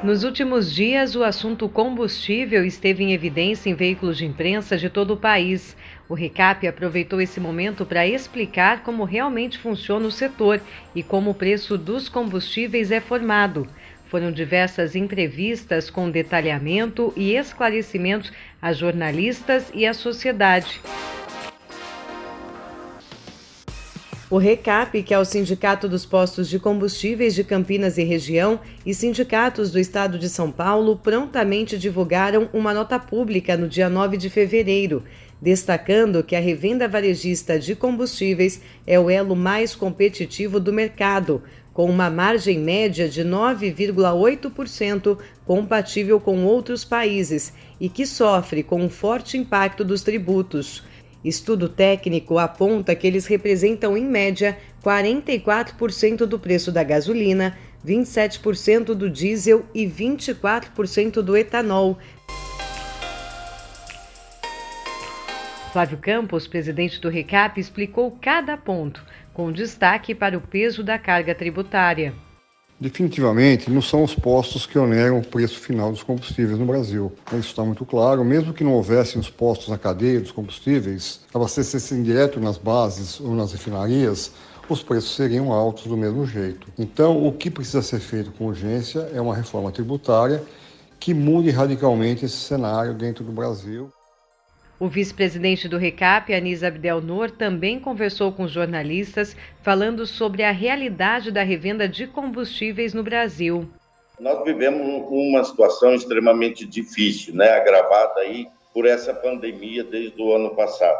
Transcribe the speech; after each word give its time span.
Nos 0.00 0.22
últimos 0.22 0.72
dias, 0.72 1.16
o 1.16 1.24
assunto 1.24 1.68
combustível 1.68 2.64
esteve 2.64 3.02
em 3.02 3.12
evidência 3.12 3.68
em 3.68 3.74
veículos 3.74 4.16
de 4.16 4.24
imprensa 4.24 4.76
de 4.76 4.88
todo 4.88 5.14
o 5.14 5.16
país. 5.16 5.76
O 6.08 6.14
RECAP 6.14 6.68
aproveitou 6.68 7.20
esse 7.20 7.40
momento 7.40 7.84
para 7.84 8.06
explicar 8.06 8.84
como 8.84 9.02
realmente 9.02 9.58
funciona 9.58 10.06
o 10.06 10.12
setor 10.12 10.60
e 10.94 11.02
como 11.02 11.30
o 11.30 11.34
preço 11.34 11.76
dos 11.76 12.08
combustíveis 12.08 12.92
é 12.92 13.00
formado. 13.00 13.66
Foram 14.06 14.30
diversas 14.30 14.94
entrevistas 14.94 15.90
com 15.90 16.08
detalhamento 16.08 17.12
e 17.16 17.34
esclarecimentos 17.34 18.32
a 18.62 18.72
jornalistas 18.72 19.68
e 19.74 19.84
à 19.84 19.92
sociedade. 19.92 20.80
O 24.30 24.36
RECAP, 24.36 25.02
que 25.04 25.14
é 25.14 25.18
o 25.18 25.24
Sindicato 25.24 25.88
dos 25.88 26.04
Postos 26.04 26.50
de 26.50 26.58
Combustíveis 26.58 27.34
de 27.34 27.42
Campinas 27.42 27.96
e 27.96 28.04
Região, 28.04 28.60
e 28.84 28.92
sindicatos 28.92 29.70
do 29.70 29.78
Estado 29.78 30.18
de 30.18 30.28
São 30.28 30.52
Paulo 30.52 30.96
prontamente 30.96 31.78
divulgaram 31.78 32.46
uma 32.52 32.74
nota 32.74 32.98
pública 32.98 33.56
no 33.56 33.66
dia 33.66 33.88
9 33.88 34.18
de 34.18 34.28
fevereiro, 34.28 35.02
destacando 35.40 36.22
que 36.22 36.36
a 36.36 36.40
revenda 36.40 36.86
varejista 36.86 37.58
de 37.58 37.74
combustíveis 37.74 38.60
é 38.86 39.00
o 39.00 39.08
elo 39.08 39.34
mais 39.34 39.74
competitivo 39.74 40.60
do 40.60 40.74
mercado, 40.74 41.42
com 41.72 41.88
uma 41.88 42.10
margem 42.10 42.58
média 42.58 43.08
de 43.08 43.24
9,8%, 43.24 45.16
compatível 45.46 46.20
com 46.20 46.44
outros 46.44 46.84
países, 46.84 47.54
e 47.80 47.88
que 47.88 48.04
sofre 48.04 48.62
com 48.62 48.82
um 48.82 48.90
forte 48.90 49.38
impacto 49.38 49.82
dos 49.82 50.02
tributos. 50.02 50.82
Estudo 51.24 51.68
técnico 51.68 52.38
aponta 52.38 52.94
que 52.94 53.06
eles 53.06 53.26
representam, 53.26 53.96
em 53.96 54.04
média, 54.04 54.56
44% 54.84 56.26
do 56.26 56.38
preço 56.38 56.70
da 56.70 56.84
gasolina, 56.84 57.58
27% 57.84 58.94
do 58.94 59.10
diesel 59.10 59.66
e 59.74 59.86
24% 59.86 61.22
do 61.22 61.36
etanol. 61.36 61.98
Flávio 65.72 65.98
Campos, 65.98 66.46
presidente 66.46 67.00
do 67.00 67.08
RECAP, 67.08 67.60
explicou 67.60 68.16
cada 68.20 68.56
ponto, 68.56 69.04
com 69.34 69.52
destaque 69.52 70.14
para 70.14 70.38
o 70.38 70.40
peso 70.40 70.82
da 70.82 70.98
carga 70.98 71.34
tributária. 71.34 72.14
Definitivamente, 72.80 73.68
não 73.70 73.82
são 73.82 74.04
os 74.04 74.14
postos 74.14 74.64
que 74.64 74.78
oneram 74.78 75.18
o 75.18 75.26
preço 75.26 75.58
final 75.58 75.90
dos 75.90 76.04
combustíveis 76.04 76.56
no 76.56 76.64
Brasil. 76.64 77.12
Isso 77.32 77.48
está 77.48 77.64
muito 77.64 77.84
claro. 77.84 78.24
Mesmo 78.24 78.52
que 78.52 78.62
não 78.62 78.74
houvessem 78.74 79.20
os 79.20 79.28
postos 79.28 79.68
na 79.68 79.76
cadeia 79.76 80.20
dos 80.20 80.30
combustíveis, 80.30 81.20
abastecessem 81.34 82.04
direto 82.04 82.38
nas 82.38 82.56
bases 82.56 83.18
ou 83.18 83.34
nas 83.34 83.50
refinarias, 83.50 84.30
os 84.68 84.80
preços 84.80 85.16
seriam 85.16 85.52
altos 85.52 85.88
do 85.88 85.96
mesmo 85.96 86.24
jeito. 86.24 86.68
Então, 86.78 87.26
o 87.26 87.32
que 87.32 87.50
precisa 87.50 87.82
ser 87.82 87.98
feito 87.98 88.30
com 88.30 88.46
urgência 88.46 89.10
é 89.12 89.20
uma 89.20 89.34
reforma 89.34 89.72
tributária 89.72 90.40
que 91.00 91.12
mude 91.12 91.50
radicalmente 91.50 92.24
esse 92.24 92.36
cenário 92.36 92.94
dentro 92.94 93.24
do 93.24 93.32
Brasil. 93.32 93.90
O 94.80 94.86
vice-presidente 94.86 95.68
do 95.68 95.76
RECAP, 95.76 96.32
Anisa 96.32 96.68
Abdelnor, 96.68 97.32
também 97.32 97.80
conversou 97.80 98.30
com 98.30 98.46
jornalistas 98.46 99.36
falando 99.60 100.06
sobre 100.06 100.44
a 100.44 100.52
realidade 100.52 101.32
da 101.32 101.42
revenda 101.42 101.88
de 101.88 102.06
combustíveis 102.06 102.94
no 102.94 103.02
Brasil. 103.02 103.68
Nós 104.20 104.44
vivemos 104.44 105.04
uma 105.10 105.42
situação 105.42 105.94
extremamente 105.94 106.64
difícil, 106.64 107.34
né, 107.34 107.50
agravada 107.50 108.20
aí 108.20 108.46
por 108.72 108.86
essa 108.86 109.12
pandemia 109.12 109.82
desde 109.82 110.22
o 110.22 110.32
ano 110.32 110.50
passado. 110.54 110.98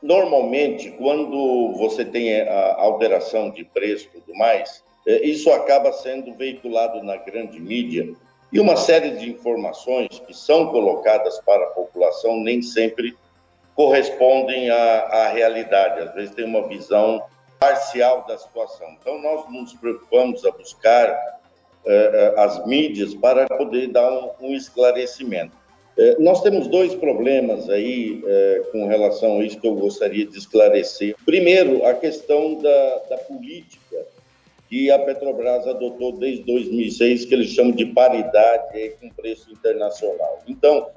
Normalmente, 0.00 0.92
quando 0.92 1.72
você 1.72 2.04
tem 2.04 2.42
a 2.42 2.74
alteração 2.76 3.50
de 3.50 3.64
preço 3.64 4.06
e 4.06 4.20
tudo 4.20 4.38
mais, 4.38 4.84
é, 5.04 5.26
isso 5.26 5.50
acaba 5.50 5.92
sendo 5.92 6.32
veiculado 6.34 7.02
na 7.02 7.16
grande 7.16 7.58
mídia 7.58 8.14
e 8.52 8.60
uma 8.60 8.76
série 8.76 9.10
de 9.12 9.30
informações 9.30 10.20
que 10.26 10.34
são 10.34 10.68
colocadas 10.68 11.38
para 11.40 11.64
a 11.64 11.70
população 11.70 12.38
nem 12.40 12.62
sempre 12.62 13.16
correspondem 13.74 14.70
à, 14.70 15.00
à 15.02 15.28
realidade. 15.28 16.00
Às 16.00 16.14
vezes 16.14 16.34
tem 16.34 16.44
uma 16.44 16.66
visão 16.66 17.22
parcial 17.58 18.24
da 18.26 18.38
situação. 18.38 18.96
Então, 19.00 19.20
nós 19.20 19.50
nos 19.50 19.74
preocupamos 19.74 20.44
a 20.44 20.50
buscar 20.50 21.10
uh, 21.10 22.40
as 22.40 22.66
mídias 22.66 23.14
para 23.14 23.46
poder 23.46 23.88
dar 23.88 24.10
um, 24.10 24.30
um 24.40 24.54
esclarecimento. 24.54 25.56
Uh, 25.98 26.22
nós 26.22 26.42
temos 26.42 26.68
dois 26.68 26.94
problemas 26.94 27.68
aí 27.68 28.22
uh, 28.22 28.70
com 28.70 28.86
relação 28.86 29.40
a 29.40 29.44
isso 29.44 29.60
que 29.60 29.66
eu 29.66 29.74
gostaria 29.74 30.26
de 30.26 30.38
esclarecer. 30.38 31.14
Primeiro, 31.24 31.84
a 31.86 31.94
questão 31.94 32.54
da, 32.56 32.98
da 33.10 33.18
política 33.18 34.05
que 34.68 34.90
a 34.90 34.98
Petrobras 34.98 35.66
adotou 35.66 36.12
desde 36.12 36.42
2006, 36.44 37.24
que 37.24 37.34
eles 37.34 37.50
chamam 37.50 37.72
de 37.72 37.86
paridade 37.86 38.94
com 39.00 39.08
preço 39.10 39.50
internacional. 39.50 40.40
Então, 40.46 40.88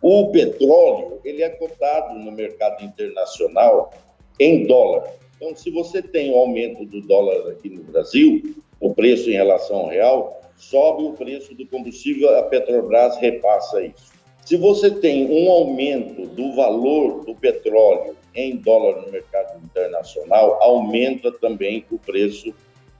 o 0.00 0.30
petróleo 0.30 1.20
ele 1.24 1.42
é 1.42 1.50
cotado 1.50 2.18
no 2.18 2.32
mercado 2.32 2.84
internacional 2.84 3.92
em 4.38 4.66
dólar. 4.66 5.10
Então, 5.36 5.54
se 5.54 5.70
você 5.70 6.00
tem 6.00 6.32
um 6.32 6.38
aumento 6.38 6.84
do 6.84 7.00
dólar 7.02 7.50
aqui 7.50 7.68
no 7.68 7.82
Brasil, 7.82 8.42
o 8.80 8.94
preço 8.94 9.30
em 9.30 9.34
relação 9.34 9.76
ao 9.76 9.88
real, 9.88 10.40
sobe 10.56 11.02
o 11.02 11.12
preço 11.12 11.54
do 11.54 11.66
combustível, 11.66 12.36
a 12.38 12.42
Petrobras 12.44 13.16
repassa 13.18 13.82
isso. 13.82 14.16
Se 14.44 14.56
você 14.56 14.90
tem 14.90 15.28
um 15.28 15.50
aumento 15.50 16.26
do 16.28 16.54
valor 16.54 17.24
do 17.24 17.34
petróleo 17.34 18.16
em 18.34 18.56
dólar 18.56 19.02
no 19.02 19.10
mercado 19.10 19.58
internacional, 19.64 20.62
aumenta 20.62 21.32
também 21.32 21.84
o 21.90 21.98
preço 21.98 22.54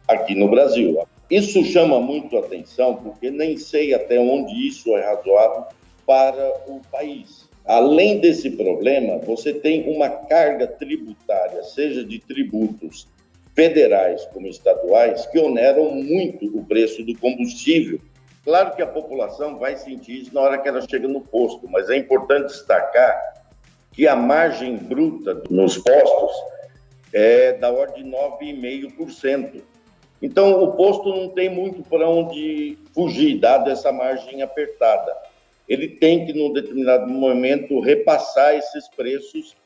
aqui 0.09 0.35
no 0.35 0.49
Brasil. 0.49 1.07
Isso 1.31 1.65
chama 1.65 2.01
muito 2.01 2.39
atenção, 2.39 2.97
porque 2.97 3.31
nem 3.31 3.57
sei 3.57 3.93
até 3.93 4.19
onde 4.19 4.55
isso 4.67 4.97
é 4.97 5.05
razoável 5.05 5.65
para 6.07 6.53
o 6.69 6.81
país. 6.91 7.49
Além 7.65 8.21
desse 8.21 8.51
problema, 8.51 9.19
você 9.19 9.53
tem 9.53 9.93
uma 9.93 10.09
carga 10.09 10.69
tributária, 10.69 11.65
seja 11.65 12.05
de 12.05 12.21
tributos 12.21 13.09
federais 13.57 14.25
como 14.27 14.47
estaduais, 14.47 15.27
que 15.27 15.39
oneram 15.39 15.91
muito 15.91 16.47
o 16.57 16.65
preço 16.65 17.03
do 17.03 17.19
combustível. 17.19 18.01
Claro 18.45 18.77
que 18.77 18.83
a 18.83 18.87
população 18.87 19.59
vai 19.59 19.77
sentir 19.77 20.23
isso 20.23 20.35
na 20.35 20.43
hora 20.43 20.59
que 20.59 20.69
ela 20.69 20.87
chega 20.89 21.09
no 21.09 21.21
posto, 21.21 21.67
mas 21.69 21.91
é 21.91 21.97
importante 21.97 22.53
destacar 22.53 23.21
que 23.91 24.07
a 24.07 24.15
margem 24.15 24.77
bruta 24.77 25.43
nos 25.51 25.79
postos 25.79 26.37
é 27.13 27.55
da 27.55 27.73
ordem 27.73 28.05
de 28.05 28.11
9,5%. 28.11 29.63
Então, 30.21 30.63
o 30.63 30.73
posto 30.73 31.09
não 31.09 31.29
tem 31.29 31.49
muito 31.49 31.83
para 31.83 32.09
onde 32.09 32.79
fugir, 32.95 33.39
dado 33.39 33.71
essa 33.71 33.93
margem 33.93 34.43
apertada. 34.43 35.15
Ele 35.69 35.89
tem 35.89 36.25
que, 36.25 36.33
num 36.33 36.53
determinado 36.53 37.07
momento, 37.07 37.81
repassar 37.81 38.55
esses 38.55 38.89
preços 38.89 39.57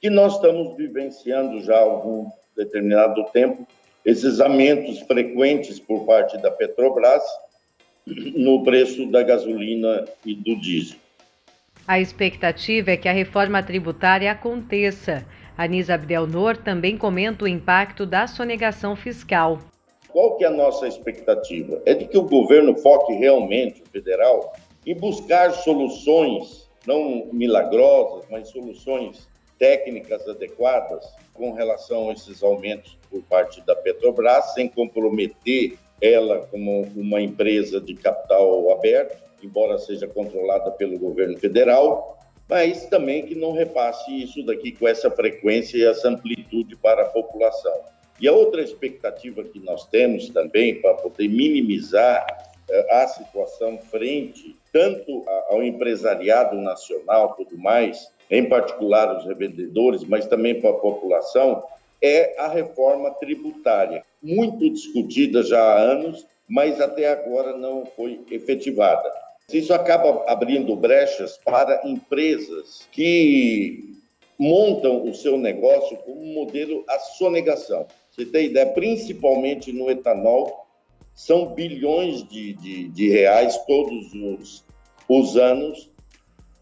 que 0.00 0.08
nós 0.08 0.34
estamos 0.34 0.76
vivenciando 0.76 1.60
já 1.60 1.76
há 1.76 1.80
algum 1.80 2.30
determinado 2.56 3.24
tempo, 3.32 3.66
esses 4.04 4.40
aumentos 4.40 5.00
frequentes 5.00 5.80
por 5.80 6.04
parte 6.04 6.38
da 6.38 6.50
Petrobras 6.50 7.22
no 8.06 8.62
preço 8.62 9.06
da 9.10 9.22
gasolina 9.22 10.04
e 10.24 10.34
do 10.34 10.58
diesel. 10.60 10.96
A 11.86 12.00
expectativa 12.00 12.90
é 12.90 12.96
que 12.96 13.08
a 13.08 13.12
reforma 13.12 13.62
tributária 13.62 14.30
aconteça. 14.30 15.26
Anisa 15.56 15.94
Abdelnor 15.94 16.56
também 16.56 16.96
comenta 16.96 17.44
o 17.44 17.48
impacto 17.48 18.06
da 18.06 18.26
sonegação 18.26 18.94
fiscal. 18.94 19.58
Qual 20.18 20.34
que 20.34 20.42
é 20.42 20.48
a 20.48 20.50
nossa 20.50 20.88
expectativa? 20.88 21.80
É 21.86 21.94
de 21.94 22.04
que 22.08 22.18
o 22.18 22.24
governo 22.24 22.76
foque 22.76 23.12
realmente, 23.12 23.84
o 23.84 23.88
federal, 23.88 24.52
em 24.84 24.92
buscar 24.92 25.52
soluções, 25.52 26.68
não 26.84 27.28
milagrosas, 27.32 28.24
mas 28.28 28.48
soluções 28.48 29.28
técnicas 29.60 30.26
adequadas 30.26 31.06
com 31.32 31.52
relação 31.52 32.10
a 32.10 32.14
esses 32.14 32.42
aumentos 32.42 32.98
por 33.08 33.22
parte 33.22 33.64
da 33.64 33.76
Petrobras, 33.76 34.54
sem 34.54 34.68
comprometer 34.68 35.78
ela 36.02 36.40
como 36.48 36.80
uma 36.96 37.20
empresa 37.20 37.80
de 37.80 37.94
capital 37.94 38.72
aberto, 38.72 39.22
embora 39.40 39.78
seja 39.78 40.08
controlada 40.08 40.72
pelo 40.72 40.98
governo 40.98 41.38
federal, 41.38 42.18
mas 42.48 42.86
também 42.86 43.24
que 43.24 43.36
não 43.36 43.52
repasse 43.52 44.20
isso 44.20 44.44
daqui 44.44 44.72
com 44.72 44.88
essa 44.88 45.12
frequência 45.12 45.76
e 45.78 45.84
essa 45.84 46.08
amplitude 46.08 46.74
para 46.74 47.02
a 47.02 47.08
população. 47.08 47.97
E 48.20 48.26
a 48.26 48.32
outra 48.32 48.62
expectativa 48.62 49.44
que 49.44 49.60
nós 49.60 49.86
temos 49.86 50.28
também 50.30 50.80
para 50.80 50.94
poder 50.94 51.28
minimizar 51.28 52.26
eh, 52.68 52.86
a 52.90 53.06
situação 53.06 53.78
frente 53.78 54.56
tanto 54.72 55.24
ao 55.48 55.62
empresariado 55.62 56.56
nacional, 56.56 57.34
tudo 57.34 57.56
mais, 57.56 58.12
em 58.30 58.48
particular 58.48 59.16
os 59.16 59.24
revendedores, 59.24 60.04
mas 60.04 60.26
também 60.26 60.60
para 60.60 60.70
a 60.70 60.74
população, 60.74 61.62
é 62.02 62.38
a 62.38 62.48
reforma 62.48 63.10
tributária, 63.14 64.04
muito 64.22 64.70
discutida 64.70 65.42
já 65.42 65.60
há 65.60 65.78
anos, 65.78 66.26
mas 66.48 66.80
até 66.80 67.10
agora 67.10 67.56
não 67.56 67.84
foi 67.86 68.20
efetivada. 68.30 69.12
Isso 69.52 69.72
acaba 69.72 70.30
abrindo 70.30 70.76
brechas 70.76 71.38
para 71.38 71.80
empresas 71.86 72.86
que 72.92 73.94
montam 74.38 75.08
o 75.08 75.14
seu 75.14 75.38
negócio 75.38 75.96
como 75.98 76.20
um 76.20 76.34
modelo 76.34 76.84
a 76.88 76.98
sonegação. 76.98 77.86
Você 78.18 78.26
tem 78.26 78.46
ideia, 78.46 78.66
principalmente 78.66 79.72
no 79.72 79.88
etanol, 79.88 80.66
são 81.14 81.54
bilhões 81.54 82.28
de, 82.28 82.52
de, 82.54 82.88
de 82.88 83.08
reais 83.08 83.56
todos 83.64 84.12
os, 84.12 84.64
os 85.08 85.36
anos 85.36 85.88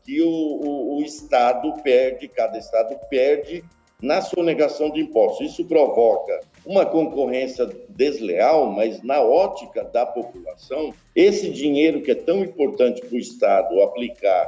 que 0.05 0.21
o, 0.21 0.29
o, 0.29 0.99
o, 0.99 1.03
Estado 1.03 1.73
perde, 1.83 2.29
cada 2.29 2.59
Estado 2.59 2.95
perde 3.09 3.65
na 4.03 4.21
sonegação 4.21 4.91
de 4.91 5.01
impostos. 5.01 5.53
Isso 5.53 5.65
provoca 5.65 6.41
uma 6.67 6.85
concorrência 6.85 7.65
desleal, 7.89 8.67
mas 8.67 9.03
na 9.03 9.23
ótica 9.23 9.83
da 9.83 10.05
população, 10.05 10.93
esse 11.15 11.49
dinheiro 11.49 12.03
que 12.03 12.11
é 12.11 12.15
tão 12.15 12.45
importante 12.45 13.01
para 13.01 13.17
o 13.17 13.19
Estado 13.19 13.81
aplicar 13.81 14.47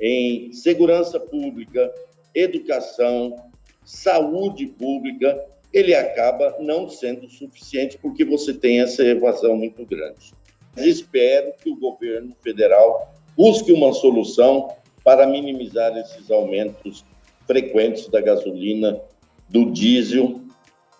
em 0.00 0.52
segurança 0.52 1.18
pública, 1.18 1.92
educação, 2.32 3.34
saúde 3.84 4.68
pública, 4.68 5.52
ele 5.74 5.92
acaba 5.92 6.56
não 6.60 6.88
sendo 6.88 7.28
suficiente 7.28 7.98
porque 8.00 8.24
você 8.24 8.54
tem 8.54 8.80
essa 8.80 9.02
evasão 9.02 9.56
muito 9.56 9.84
grande. 9.84 10.32
Espero 10.76 11.52
que 11.60 11.68
o 11.68 11.76
governo 11.76 12.34
federal 12.42 13.12
busque 13.36 13.72
uma 13.72 13.92
solução 13.92 14.68
para 15.02 15.26
minimizar 15.26 15.96
esses 15.96 16.30
aumentos 16.30 17.04
frequentes 17.46 18.08
da 18.08 18.20
gasolina, 18.20 19.00
do 19.48 19.70
diesel 19.72 20.40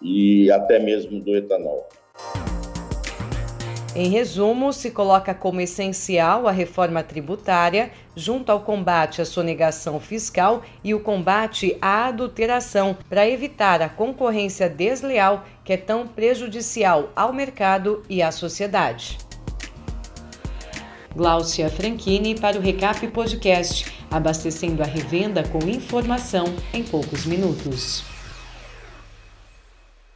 e 0.02 0.50
até 0.50 0.80
mesmo 0.80 1.20
do 1.20 1.36
etanol. 1.36 1.88
Em 3.94 4.08
resumo, 4.08 4.72
se 4.72 4.90
coloca 4.90 5.32
como 5.32 5.60
essencial 5.60 6.48
a 6.48 6.50
reforma 6.50 7.00
tributária, 7.04 7.92
junto 8.16 8.50
ao 8.50 8.60
combate 8.60 9.22
à 9.22 9.24
sonegação 9.24 10.00
fiscal 10.00 10.62
e 10.82 10.92
o 10.92 10.98
combate 10.98 11.76
à 11.80 12.06
adulteração, 12.06 12.96
para 13.08 13.28
evitar 13.28 13.80
a 13.80 13.88
concorrência 13.88 14.68
desleal 14.68 15.44
que 15.64 15.72
é 15.72 15.76
tão 15.76 16.08
prejudicial 16.08 17.10
ao 17.14 17.32
mercado 17.32 18.02
e 18.08 18.20
à 18.20 18.32
sociedade. 18.32 19.16
Gláucia 21.14 21.70
Franchini 21.70 22.34
para 22.34 22.58
o 22.58 22.60
Recap 22.60 23.06
Podcast, 23.06 23.86
abastecendo 24.10 24.82
a 24.82 24.86
revenda 24.86 25.44
com 25.44 25.68
informação 25.68 26.46
em 26.72 26.82
poucos 26.82 27.24
minutos. 27.24 28.13